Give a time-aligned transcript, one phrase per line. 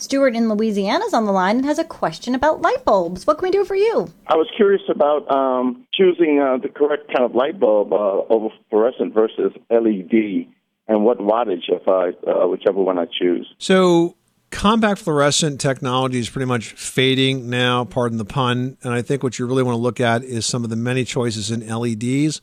[0.00, 3.26] Stuart in Louisiana is on the line and has a question about light bulbs.
[3.26, 4.08] What can we do for you?
[4.28, 8.48] I was curious about um, choosing uh, the correct kind of light bulb uh, over
[8.70, 10.46] fluorescent versus LED,
[10.86, 13.52] and what wattage if I uh, whichever one I choose.
[13.58, 14.14] So
[14.52, 18.78] compact fluorescent technology is pretty much fading now, pardon the pun.
[18.84, 21.04] And I think what you really want to look at is some of the many
[21.04, 22.40] choices in LEDs.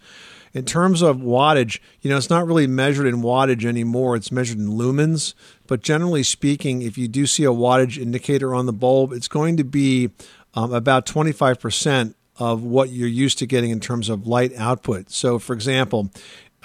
[0.55, 4.15] In terms of wattage, you know, it's not really measured in wattage anymore.
[4.15, 5.33] It's measured in lumens.
[5.67, 9.57] But generally speaking, if you do see a wattage indicator on the bulb, it's going
[9.57, 10.11] to be
[10.53, 15.11] um, about 25% of what you're used to getting in terms of light output.
[15.11, 16.09] So, for example,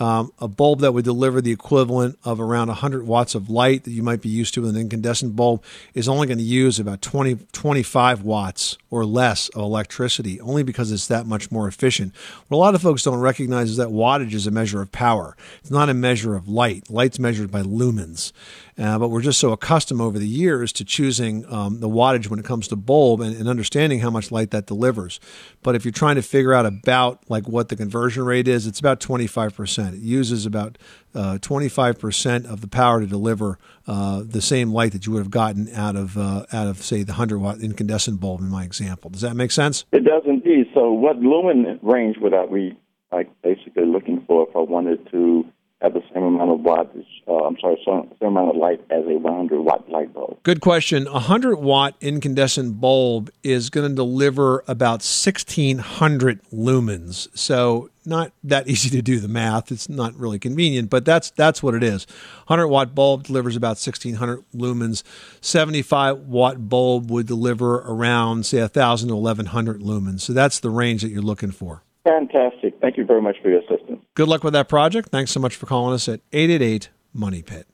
[0.00, 3.90] um, a bulb that would deliver the equivalent of around 100 watts of light that
[3.90, 7.02] you might be used to with an incandescent bulb is only going to use about
[7.02, 12.14] 20, 25 watts or less of electricity, only because it's that much more efficient.
[12.48, 15.36] What a lot of folks don't recognize is that wattage is a measure of power.
[15.60, 16.88] It's not a measure of light.
[16.88, 18.32] Light's measured by lumens.
[18.80, 22.38] Uh, but we're just so accustomed over the years to choosing um, the wattage when
[22.38, 25.20] it comes to bulb and, and, understanding how much light that delivers.
[25.62, 28.80] But if you're trying to figure out about like what the conversion rate is, it's
[28.80, 29.89] about 25%.
[29.94, 30.78] It uses about
[31.14, 35.30] uh, 25% of the power to deliver uh, the same light that you would have
[35.30, 39.10] gotten out of uh, out of say the 100 watt incandescent bulb in my example.
[39.10, 39.84] Does that make sense?
[39.92, 40.66] It does indeed.
[40.74, 42.78] So what lumen range would I be
[43.12, 45.44] like basically looking for if I wanted to
[45.80, 49.04] have the same amount of wattage, uh, I'm sorry, same, same amount of light as
[49.06, 50.38] a 100 watt light bulb.
[50.42, 51.06] Good question.
[51.06, 57.28] A 100 watt incandescent bulb is going to deliver about 1600 lumens.
[57.36, 59.70] So not that easy to do the math.
[59.72, 62.06] It's not really convenient, but that's that's what it is.
[62.46, 65.02] 100 watt bulb delivers about 1600 lumens.
[65.40, 70.20] 75 watt bulb would deliver around say 1000 to 1100 lumens.
[70.20, 71.82] So that's the range that you're looking for.
[72.04, 72.80] Fantastic.
[72.80, 74.00] Thank you very much for your assistance.
[74.14, 75.10] Good luck with that project.
[75.10, 77.66] Thanks so much for calling us at 888 Money Pit.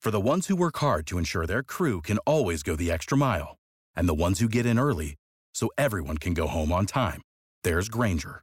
[0.00, 3.16] For the ones who work hard to ensure their crew can always go the extra
[3.16, 3.56] mile,
[3.96, 5.16] and the ones who get in early
[5.54, 7.22] so everyone can go home on time,
[7.62, 8.42] there's Grainger,